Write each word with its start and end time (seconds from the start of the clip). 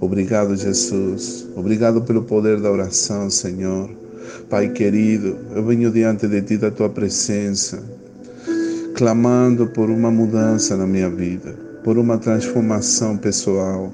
Obrigado, 0.00 0.54
Jesus. 0.56 1.46
Obrigado 1.56 2.02
pelo 2.02 2.22
poder 2.22 2.60
da 2.60 2.70
oração, 2.70 3.28
Senhor. 3.28 3.90
Pai 4.48 4.68
querido, 4.68 5.36
eu 5.54 5.64
venho 5.64 5.90
diante 5.90 6.26
de 6.26 6.40
Ti 6.42 6.56
da 6.56 6.70
Tua 6.70 6.88
presença, 6.88 7.82
clamando 8.94 9.66
por 9.66 9.90
uma 9.90 10.10
mudança 10.10 10.76
na 10.76 10.86
minha 10.86 11.10
vida, 11.10 11.54
por 11.82 11.98
uma 11.98 12.18
transformação 12.18 13.16
pessoal, 13.16 13.92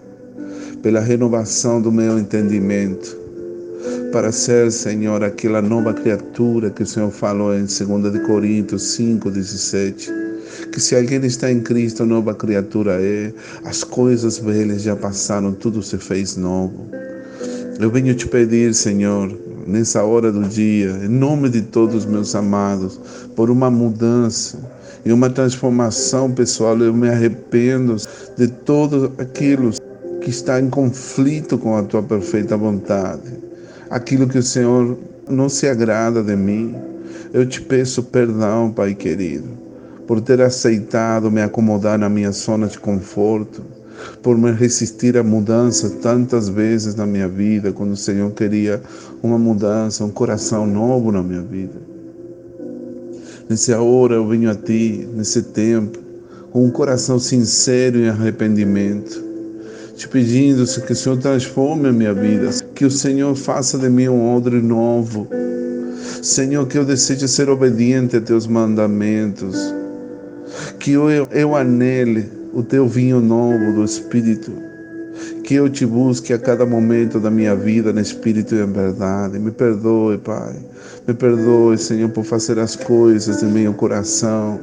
pela 0.82 1.00
renovação 1.00 1.80
do 1.80 1.90
meu 1.90 2.18
entendimento, 2.18 3.16
para 4.12 4.30
ser, 4.30 4.70
Senhor, 4.70 5.24
aquela 5.24 5.60
nova 5.60 5.92
criatura 5.92 6.70
que 6.70 6.82
o 6.82 6.86
Senhor 6.86 7.10
falou 7.10 7.54
em 7.54 7.64
2 7.64 8.26
Coríntios 8.26 8.82
5, 8.94 9.30
17 9.30 10.23
que 10.68 10.80
se 10.80 10.94
alguém 10.96 11.24
está 11.24 11.50
em 11.50 11.60
Cristo, 11.60 12.04
nova 12.04 12.34
criatura 12.34 12.98
é. 13.00 13.32
As 13.64 13.84
coisas 13.84 14.38
velhas 14.38 14.82
já 14.82 14.96
passaram, 14.96 15.52
tudo 15.52 15.82
se 15.82 15.98
fez 15.98 16.36
novo. 16.36 16.88
Eu 17.78 17.90
venho 17.90 18.14
te 18.14 18.26
pedir, 18.26 18.74
Senhor, 18.74 19.32
nessa 19.66 20.04
hora 20.04 20.30
do 20.30 20.42
dia, 20.44 20.90
em 21.04 21.08
nome 21.08 21.48
de 21.48 21.62
todos 21.62 22.04
meus 22.04 22.34
amados, 22.34 23.00
por 23.34 23.50
uma 23.50 23.70
mudança 23.70 24.58
e 25.04 25.12
uma 25.12 25.28
transformação 25.28 26.30
pessoal. 26.30 26.78
Eu 26.78 26.94
me 26.94 27.08
arrependo 27.08 27.96
de 28.36 28.48
tudo 28.48 29.12
aquilo 29.18 29.70
que 30.20 30.30
está 30.30 30.60
em 30.60 30.70
conflito 30.70 31.58
com 31.58 31.76
a 31.76 31.82
tua 31.82 32.02
perfeita 32.02 32.56
vontade, 32.56 33.32
aquilo 33.90 34.28
que 34.28 34.38
o 34.38 34.42
Senhor 34.42 34.96
não 35.28 35.48
se 35.48 35.68
agrada 35.68 36.22
de 36.22 36.36
mim. 36.36 36.74
Eu 37.32 37.46
te 37.46 37.60
peço 37.60 38.02
perdão, 38.04 38.70
Pai 38.70 38.94
querido, 38.94 39.48
por 40.06 40.20
ter 40.20 40.40
aceitado 40.40 41.30
me 41.30 41.42
acomodar 41.42 41.98
na 41.98 42.08
minha 42.08 42.30
zona 42.30 42.66
de 42.66 42.78
conforto 42.78 43.62
por 44.22 44.36
me 44.36 44.50
resistir 44.52 45.16
à 45.16 45.22
mudança 45.22 45.90
tantas 46.02 46.48
vezes 46.48 46.94
na 46.94 47.06
minha 47.06 47.28
vida, 47.28 47.72
quando 47.72 47.92
o 47.92 47.96
Senhor 47.96 48.30
queria 48.32 48.82
uma 49.22 49.38
mudança, 49.38 50.04
um 50.04 50.10
coração 50.10 50.66
novo 50.66 51.12
na 51.12 51.22
minha 51.22 51.42
vida. 51.42 51.80
Nessa 53.48 53.80
hora 53.80 54.14
eu 54.14 54.26
venho 54.26 54.50
a 54.50 54.54
Ti, 54.54 55.08
nesse 55.14 55.42
tempo, 55.42 55.98
com 56.50 56.64
um 56.64 56.70
coração 56.70 57.18
sincero 57.18 57.98
em 57.98 58.08
arrependimento, 58.08 59.22
te 59.96 60.08
pedindo 60.08 60.64
que 60.82 60.92
o 60.92 60.96
Senhor 60.96 61.18
transforme 61.18 61.88
a 61.88 61.92
minha 61.92 62.14
vida, 62.14 62.50
que 62.74 62.84
o 62.84 62.90
Senhor 62.90 63.34
faça 63.34 63.78
de 63.78 63.88
mim 63.88 64.08
um 64.08 64.34
odre 64.34 64.60
novo. 64.60 65.28
Senhor, 66.22 66.66
que 66.66 66.78
eu 66.78 66.84
deseje 66.84 67.28
ser 67.28 67.50
obediente 67.50 68.16
a 68.16 68.20
Teus 68.20 68.46
mandamentos, 68.46 69.74
que 70.84 70.92
eu, 70.92 71.08
eu 71.32 71.56
anele 71.56 72.30
o 72.52 72.62
teu 72.62 72.86
vinho 72.86 73.18
novo 73.18 73.72
do 73.72 73.82
Espírito. 73.82 74.52
Que 75.42 75.54
eu 75.54 75.70
te 75.70 75.86
busque 75.86 76.30
a 76.34 76.38
cada 76.38 76.66
momento 76.66 77.18
da 77.18 77.30
minha 77.30 77.56
vida 77.56 77.90
no 77.90 78.00
Espírito 78.00 78.54
e 78.54 78.60
em 78.60 78.70
verdade. 78.70 79.38
Me 79.38 79.50
perdoe, 79.50 80.18
Pai. 80.18 80.54
Me 81.08 81.14
perdoe, 81.14 81.78
Senhor, 81.78 82.10
por 82.10 82.22
fazer 82.22 82.58
as 82.58 82.76
coisas 82.76 83.42
em 83.42 83.46
meu 83.46 83.72
coração, 83.72 84.60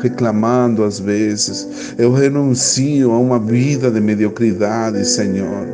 reclamando 0.00 0.84
às 0.84 1.00
vezes. 1.00 1.92
Eu 1.98 2.12
renuncio 2.12 3.10
a 3.10 3.18
uma 3.18 3.40
vida 3.40 3.90
de 3.90 4.00
mediocridade, 4.00 5.04
Senhor. 5.04 5.66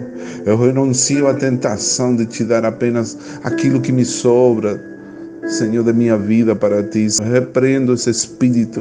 Eu 0.46 0.56
renuncio 0.56 1.28
à 1.28 1.34
tentação 1.34 2.16
de 2.16 2.24
te 2.24 2.42
dar 2.42 2.64
apenas 2.64 3.18
aquilo 3.44 3.82
que 3.82 3.92
me 3.92 4.04
sobra, 4.06 4.82
Senhor, 5.46 5.84
da 5.84 5.92
minha 5.92 6.16
vida 6.16 6.56
para 6.56 6.82
ti. 6.82 7.08
Repreendo 7.22 7.92
esse 7.92 8.08
espírito 8.08 8.80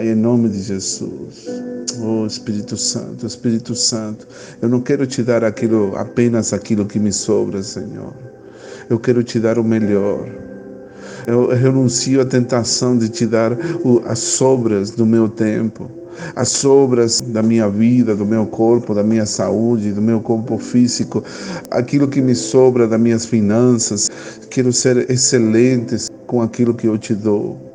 Pai, 0.00 0.08
em 0.08 0.14
nome 0.14 0.48
de 0.48 0.62
Jesus. 0.62 1.46
Oh 2.02 2.24
Espírito 2.24 2.74
Santo, 2.74 3.26
Espírito 3.26 3.74
Santo, 3.74 4.26
eu 4.62 4.66
não 4.66 4.80
quero 4.80 5.06
te 5.06 5.22
dar 5.22 5.44
aquilo, 5.44 5.94
apenas 5.94 6.54
aquilo 6.54 6.86
que 6.86 6.98
me 6.98 7.12
sobra, 7.12 7.62
Senhor. 7.62 8.14
Eu 8.88 8.98
quero 8.98 9.22
te 9.22 9.38
dar 9.38 9.58
o 9.58 9.62
melhor. 9.62 10.26
Eu 11.26 11.48
renuncio 11.48 12.18
à 12.18 12.24
tentação 12.24 12.96
de 12.96 13.10
te 13.10 13.26
dar 13.26 13.54
as 14.06 14.20
sobras 14.20 14.92
do 14.92 15.04
meu 15.04 15.28
tempo, 15.28 15.90
as 16.34 16.48
sobras 16.48 17.20
da 17.20 17.42
minha 17.42 17.68
vida, 17.68 18.16
do 18.16 18.24
meu 18.24 18.46
corpo, 18.46 18.94
da 18.94 19.02
minha 19.02 19.26
saúde, 19.26 19.92
do 19.92 20.00
meu 20.00 20.22
corpo 20.22 20.56
físico, 20.56 21.22
aquilo 21.70 22.08
que 22.08 22.22
me 22.22 22.34
sobra 22.34 22.88
das 22.88 22.98
minhas 22.98 23.26
finanças. 23.26 24.08
Quero 24.48 24.72
ser 24.72 25.10
excelente 25.10 26.06
com 26.26 26.40
aquilo 26.40 26.72
que 26.72 26.86
eu 26.86 26.96
te 26.96 27.14
dou. 27.14 27.69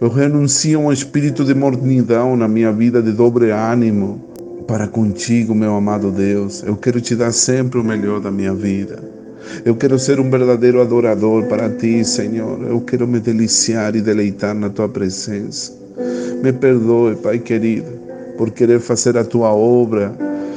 Eu 0.00 0.08
renuncio 0.08 0.78
a 0.80 0.82
um 0.84 0.92
espírito 0.92 1.44
de 1.44 1.54
mornidão 1.54 2.36
na 2.36 2.48
minha 2.48 2.72
vida, 2.72 3.02
de 3.02 3.12
dobre 3.12 3.50
ânimo, 3.50 4.20
para 4.66 4.86
contigo, 4.86 5.54
meu 5.54 5.74
amado 5.74 6.10
Deus. 6.10 6.62
Eu 6.62 6.76
quero 6.76 7.00
te 7.00 7.14
dar 7.14 7.32
sempre 7.32 7.78
o 7.78 7.84
melhor 7.84 8.20
da 8.20 8.30
minha 8.30 8.54
vida. 8.54 9.02
Eu 9.64 9.76
quero 9.76 9.98
ser 9.98 10.18
um 10.18 10.30
verdadeiro 10.30 10.80
adorador 10.80 11.44
para 11.46 11.68
ti, 11.68 12.04
Senhor. 12.04 12.62
Eu 12.62 12.80
quero 12.80 13.06
me 13.06 13.20
deliciar 13.20 13.94
e 13.94 14.00
deleitar 14.00 14.54
na 14.54 14.70
tua 14.70 14.88
presença. 14.88 15.72
Me 16.42 16.52
perdoe, 16.52 17.16
Pai 17.16 17.38
querido, 17.38 17.86
por 18.36 18.50
querer 18.50 18.80
fazer 18.80 19.16
a 19.16 19.24
tua 19.24 19.52
obra 19.52 20.12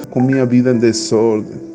com 0.09 0.21
minha 0.21 0.45
vida 0.45 0.71
em 0.71 0.79
desordem. 0.79 1.67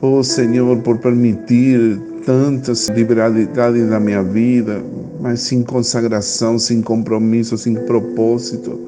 Oh, 0.00 0.22
Senhor, 0.22 0.76
por 0.78 0.98
permitir 0.98 1.98
tantas 2.24 2.88
liberalidades 2.88 3.88
na 3.88 3.98
minha 3.98 4.22
vida, 4.22 4.80
mas 5.24 5.40
sem 5.40 5.62
consagração, 5.62 6.58
sem 6.58 6.82
compromisso, 6.82 7.56
sem 7.56 7.74
propósito. 7.86 8.78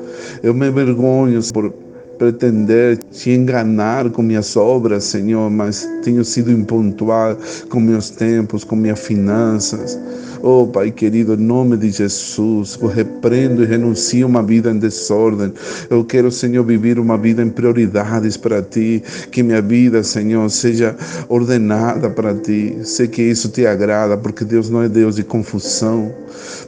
Eu 0.43 0.53
me 0.53 0.69
envergonho 0.69 1.41
por 1.51 1.73
pretender 2.19 2.99
te 3.11 3.31
enganar 3.31 4.11
com 4.11 4.21
minhas 4.21 4.55
obras, 4.55 5.05
Senhor, 5.05 5.51
mas 5.51 5.89
tenho 6.05 6.23
sido 6.27 6.53
impontual 6.53 7.39
com 7.71 7.81
meus 7.81 8.11
tempos, 8.11 8.65
com 8.65 8.77
minhas 8.77 9.01
finanças. 9.01 9.99
Oh, 10.43 10.67
Pai 10.67 10.91
querido, 10.91 11.35
em 11.35 11.39
nome 11.39 11.77
de 11.77 11.91
Jesus, 11.91 12.79
eu 12.81 12.89
repreendo 12.89 13.63
e 13.63 13.67
renuncio 13.67 14.27
uma 14.27 14.43
vida 14.43 14.71
em 14.71 14.79
desordem. 14.79 15.53
Eu 15.89 16.05
quero, 16.05 16.31
Senhor, 16.31 16.65
viver 16.65 16.99
uma 16.99 17.17
vida 17.17 17.43
em 17.43 17.49
prioridades 17.49 18.37
para 18.37 18.63
Ti. 18.63 19.03
Que 19.31 19.43
minha 19.43 19.63
vida, 19.63 20.03
Senhor, 20.03 20.49
seja 20.51 20.95
ordenada 21.29 22.11
para 22.11 22.35
Ti. 22.35 22.77
Sei 22.85 23.09
que 23.09 23.23
isso 23.23 23.49
te 23.49 23.67
agrada, 23.67 24.17
porque 24.17 24.45
Deus 24.45 24.69
não 24.69 24.83
é 24.83 24.89
Deus 24.89 25.17
de 25.17 25.25
confusão. 25.25 26.13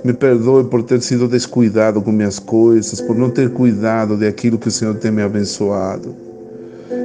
Me 0.03 0.13
perdoe 0.13 0.65
por 0.65 0.83
ter 0.83 1.03
sido 1.03 1.29
descuidado 1.29 2.01
com 2.01 2.11
minhas 2.11 2.39
coisas, 2.39 3.01
por 3.01 3.17
não 3.17 3.31
ter 3.31 3.51
cuidado 3.51 4.17
de 4.17 4.27
aquilo 4.27 4.59
que 4.59 4.69
o 4.69 4.73
Senhor 4.73 4.95
tem 4.95 5.11
me 5.11 5.23
abençoado. 5.23 6.15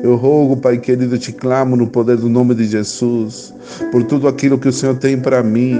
Eu 0.01 0.15
rogo, 0.15 0.57
Pai 0.57 0.77
querido, 0.77 1.17
te 1.17 1.31
clamo 1.31 1.75
no 1.75 1.87
poder 1.87 2.17
do 2.17 2.29
nome 2.29 2.55
de 2.55 2.65
Jesus, 2.65 3.53
por 3.91 4.03
tudo 4.03 4.27
aquilo 4.27 4.57
que 4.57 4.67
o 4.67 4.73
Senhor 4.73 4.95
tem 4.95 5.19
para 5.19 5.43
mim 5.43 5.79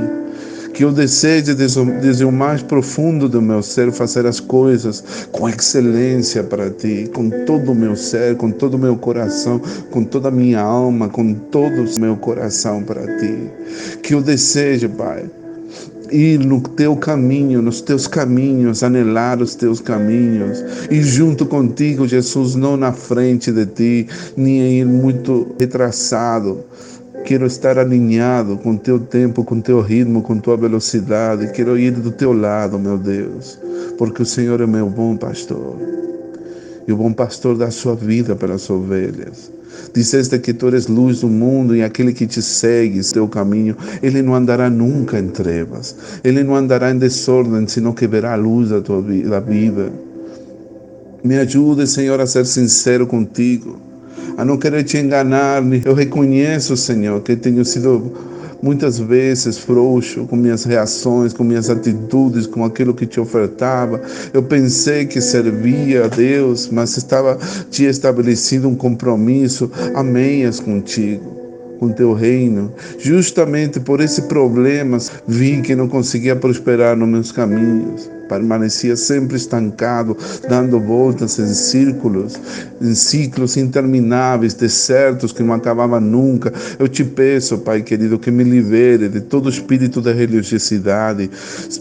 que 0.73 0.84
eu 0.84 0.91
deseje 0.91 1.53
desde 1.53 2.25
o 2.25 2.31
mais 2.31 2.61
profundo 2.61 3.29
do 3.29 3.41
meu 3.41 3.61
ser 3.61 3.91
fazer 3.91 4.25
as 4.25 4.39
coisas 4.39 5.28
com 5.31 5.47
excelência 5.47 6.44
para 6.44 6.69
ti, 6.69 7.09
com 7.13 7.29
todo 7.45 7.72
o 7.72 7.75
meu 7.75 7.95
ser, 7.95 8.35
com 8.35 8.51
todo 8.51 8.73
o 8.73 8.79
meu 8.79 8.97
coração, 8.97 9.61
com 9.91 10.03
toda 10.03 10.29
a 10.29 10.31
minha 10.31 10.59
alma, 10.59 11.07
com 11.07 11.34
todo 11.34 11.84
o 11.84 12.00
meu 12.00 12.16
coração 12.17 12.81
para 12.81 13.01
ti. 13.17 13.38
Que 14.01 14.16
eu 14.16 14.22
deseje, 14.22 14.88
Pai, 14.88 15.25
ir 16.11 16.39
no 16.39 16.61
teu 16.61 16.95
caminho, 16.95 17.61
nos 17.61 17.81
teus 17.81 18.07
caminhos, 18.07 18.84
anelar 18.84 19.41
os 19.41 19.55
teus 19.55 19.79
caminhos, 19.79 20.63
e 20.90 21.01
junto 21.01 21.45
contigo, 21.45 22.07
Jesus, 22.07 22.55
não 22.55 22.78
na 22.78 22.91
frente 22.91 23.51
de 23.51 23.66
ti, 23.66 24.07
nem 24.38 24.79
ir 24.79 24.85
muito 24.85 25.55
retrasado, 25.59 26.63
Quero 27.25 27.46
estar 27.46 27.78
alinhado 27.78 28.57
com 28.57 28.75
teu 28.75 29.00
tempo, 29.00 29.44
com 29.44 29.62
teu 29.62 29.79
ritmo, 29.79 30.22
com 30.22 30.38
tua 30.40 30.57
velocidade. 30.57 31.51
Quero 31.53 31.78
ir 31.78 31.91
do 31.91 32.12
teu 32.12 32.34
lado, 32.34 32.78
meu 32.78 32.97
Deus, 32.97 33.57
porque 33.97 34.24
o 34.24 34.25
Senhor 34.25 34.59
é 34.59 34.66
meu 34.66 34.90
bom 34.90 35.16
pastor. 35.16 35.78
E 36.85 36.91
o 36.91 36.97
bom 36.97 37.13
pastor 37.13 37.57
dá 37.57 37.72
sua 37.72 37.96
vida 37.96 38.35
pelas 38.35 38.69
ovelhas. 38.69 39.50
Dizeste 39.94 40.38
que 40.40 40.53
tu 40.53 40.68
eres 40.68 40.87
luz 40.87 41.22
do 41.22 41.29
mundo 41.29 41.76
e 41.76 41.82
aquele 41.82 42.14
que 42.14 42.28
te 42.28 42.41
segue 42.41 42.99
teu 43.11 43.28
caminho, 43.28 43.78
ele 44.02 44.22
não 44.22 44.35
andará 44.35 44.70
nunca 44.70 45.17
em 45.17 45.29
trevas. 45.29 45.96
Ele 46.23 46.43
não 46.43 46.55
andará 46.55 46.91
em 46.91 46.97
desordem, 46.97 47.67
senão 47.67 47.93
que 47.93 48.05
verá 48.05 48.34
a 48.34 48.37
luz 48.37 48.70
da 48.70 48.82
tua 48.82 49.02
vida. 49.02 49.93
Me 51.23 51.37
ajude, 51.37 51.87
Senhor, 51.87 52.20
a 52.20 52.28
ser 52.28 52.46
sincero 52.46 53.08
contigo 53.08 53.83
a 54.37 54.46
não 54.46 54.58
querer 54.58 54.84
te 54.84 54.97
enganar. 54.97 55.61
Eu 55.85 55.93
reconheço, 55.93 56.75
Senhor, 56.75 57.22
que 57.22 57.35
tenho 57.35 57.64
sido 57.64 58.11
muitas 58.64 58.97
vezes 58.97 59.58
frouxo 59.58 60.25
com 60.25 60.37
minhas 60.37 60.64
reações, 60.64 61.34
com 61.34 61.43
minhas 61.43 61.70
atitudes, 61.70 62.47
com 62.47 62.64
aquilo 62.64 62.93
que 62.93 63.05
te 63.05 63.20
ofertava. 63.20 64.02
Eu 64.34 64.41
pensei 64.41 65.05
que 65.05 65.20
servia 65.20 66.05
a 66.05 66.08
Deus, 66.08 66.70
mas 66.72 66.96
estava 66.96 67.37
te 67.70 67.84
estabelecendo 67.84 68.70
um 68.70 68.75
compromisso 68.75 69.70
a 69.93 70.02
meias 70.02 70.61
contigo. 70.61 71.42
Com 71.79 71.90
teu 71.90 72.14
reino. 72.14 72.72
Justamente 72.99 73.79
por 73.79 73.99
esse 73.99 74.23
problema, 74.23 74.97
vi 75.28 75.61
que 75.61 75.75
não 75.75 75.87
conseguia 75.87 76.35
prosperar 76.35 76.96
nos 76.96 77.08
meus 77.08 77.31
caminhos. 77.31 78.09
Permanecia 78.28 78.96
sempre 78.96 79.35
estancado, 79.35 80.17
dando 80.49 80.79
voltas 80.79 81.37
em 81.37 81.53
círculos, 81.53 82.40
em 82.81 82.96
ciclos 82.96 83.58
intermináveis, 83.58 84.53
desertos 84.53 85.31
que 85.31 85.43
não 85.43 85.53
acabavam 85.53 85.99
nunca. 85.99 86.52
Eu 86.79 86.87
te 86.87 87.03
peço, 87.03 87.59
Pai 87.59 87.81
querido, 87.84 88.17
que 88.17 88.31
me 88.31 88.43
libere 88.43 89.09
de 89.09 89.22
todo 89.22 89.49
espírito 89.49 90.02
de 90.02 90.14
religiosidade, 90.14 91.29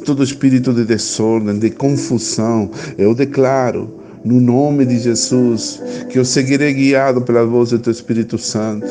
todo 0.05 0.23
espírito 0.23 0.73
de 0.75 0.85
desordem, 0.85 1.59
de 1.59 1.71
confusão. 1.71 2.71
Eu 2.99 3.15
declaro 3.15 4.02
no 4.25 4.41
nome 4.41 4.87
de 4.87 4.99
Jesus, 4.99 5.83
que 6.09 6.19
eu 6.19 6.25
seguirei 6.25 6.73
guiado 6.73 7.23
pela 7.23 7.45
voz 7.45 7.71
do 7.71 7.79
Teu 7.79 7.91
Espírito 7.91 8.39
Santo. 8.39 8.87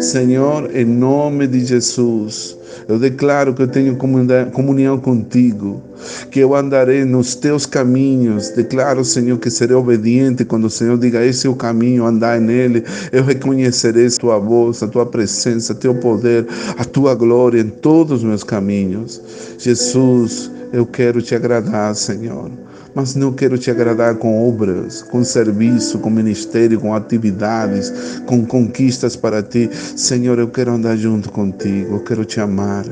Senhor, 0.00 0.74
em 0.74 0.84
nome 0.84 1.46
de 1.46 1.64
Jesus, 1.64 2.56
eu 2.88 2.98
declaro 2.98 3.54
que 3.54 3.62
eu 3.62 3.68
tenho 3.68 3.96
comunhão 3.96 4.98
contigo, 4.98 5.82
que 6.30 6.40
eu 6.40 6.54
andarei 6.54 7.04
nos 7.04 7.34
teus 7.34 7.64
caminhos. 7.64 8.50
Declaro, 8.50 9.04
Senhor, 9.04 9.38
que 9.38 9.50
serei 9.50 9.76
obediente 9.76 10.44
quando 10.44 10.64
o 10.64 10.70
Senhor 10.70 10.98
diga: 10.98 11.24
Esse 11.24 11.46
é 11.46 11.50
o 11.50 11.54
caminho, 11.54 12.04
andai 12.04 12.40
nele. 12.40 12.82
Eu 13.12 13.22
reconhecerei 13.22 14.06
a 14.06 14.10
tua 14.10 14.38
voz, 14.38 14.82
a 14.82 14.88
tua 14.88 15.06
presença, 15.06 15.74
teu 15.74 15.94
poder, 15.94 16.46
a 16.76 16.84
tua 16.84 17.14
glória 17.14 17.60
em 17.60 17.68
todos 17.68 18.18
os 18.18 18.24
meus 18.24 18.42
caminhos. 18.42 19.20
Jesus, 19.58 20.50
eu 20.72 20.84
quero 20.84 21.22
te 21.22 21.34
agradar, 21.34 21.94
Senhor 21.94 22.50
mas 22.94 23.14
não 23.14 23.32
quero 23.32 23.58
te 23.58 23.70
agradar 23.70 24.16
com 24.16 24.48
obras, 24.48 25.02
com 25.02 25.24
serviço, 25.24 25.98
com 25.98 26.10
ministério, 26.10 26.80
com 26.80 26.94
atividades, 26.94 27.92
com 28.26 28.44
conquistas 28.44 29.16
para 29.16 29.42
ti. 29.42 29.70
Senhor, 29.96 30.38
eu 30.38 30.48
quero 30.48 30.72
andar 30.72 30.96
junto 30.96 31.30
contigo, 31.30 31.94
eu 31.94 32.00
quero 32.00 32.24
te 32.24 32.40
amar. 32.40 32.84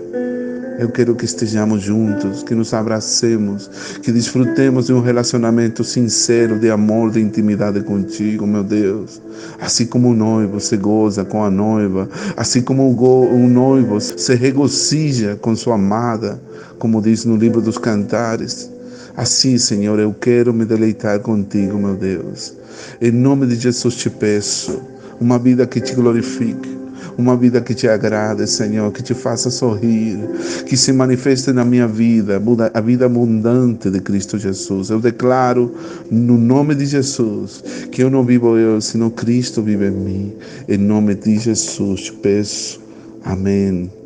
Eu 0.79 0.89
quero 0.89 1.15
que 1.15 1.27
estejamos 1.27 1.83
juntos, 1.83 2.43
que 2.43 2.55
nos 2.55 2.73
abracemos, 2.73 3.71
que 4.03 4.11
desfrutemos 4.11 4.87
de 4.87 4.95
um 4.95 5.03
relacionamento 5.03 5.85
sincero 5.85 6.59
de 6.59 6.71
amor, 6.71 7.11
de 7.11 7.21
intimidade 7.21 7.83
contigo, 7.83 8.47
meu 8.47 8.65
Deus. 8.65 9.21
Assim 9.61 9.85
como 9.85 10.09
o 10.09 10.15
noivo 10.15 10.59
se 10.59 10.79
goza 10.79 11.23
com 11.23 11.45
a 11.45 11.51
noiva, 11.51 12.09
assim 12.35 12.63
como 12.63 12.89
o 12.89 13.47
noivo 13.47 14.01
se 14.01 14.35
regozija 14.35 15.37
com 15.37 15.55
sua 15.55 15.75
amada, 15.75 16.41
como 16.79 17.03
diz 17.03 17.27
no 17.27 17.37
livro 17.37 17.61
dos 17.61 17.77
Cantares. 17.77 18.71
Assim, 19.17 19.59
Senhor, 19.59 19.99
eu 19.99 20.15
quero 20.15 20.53
me 20.53 20.65
deleitar 20.65 21.21
contigo, 21.21 21.79
meu 21.79 21.95
Deus. 21.95 22.55
Em 23.01 23.11
nome 23.11 23.47
de 23.47 23.57
Jesus 23.57 23.95
te 23.95 24.09
peço 24.09 24.81
uma 25.21 25.39
vida 25.39 25.67
que 25.67 25.81
te 25.81 25.95
glorifique, 25.95 26.79
uma 27.19 27.37
vida 27.37 27.61
que 27.61 27.75
te 27.75 27.87
agrade, 27.87 28.47
Senhor, 28.47 28.91
que 28.93 29.03
te 29.03 29.13
faça 29.13 29.51
sorrir, 29.51 30.19
que 30.67 30.77
se 30.77 30.93
manifeste 30.93 31.53
na 31.53 31.65
minha 31.65 31.87
vida, 31.87 32.41
a 32.73 32.81
vida 32.81 33.07
abundante 33.07 33.91
de 33.91 34.01
Cristo 34.01 34.39
Jesus. 34.39 34.89
Eu 34.89 35.01
declaro, 35.01 35.75
no 36.11 36.39
nome 36.39 36.75
de 36.75 36.87
Jesus, 36.87 37.63
que 37.91 38.03
eu 38.03 38.09
não 38.11 38.25
vivo 38.25 38.57
eu, 38.57 38.81
senão 38.81 39.11
Cristo 39.11 39.63
vive 39.63 39.89
em 39.89 39.91
mim. 39.91 40.33
Em 40.67 40.79
nome 40.79 41.15
de 41.15 41.39
Jesus 41.39 42.01
te 42.03 42.13
peço. 42.13 42.81
Amém. 43.23 44.00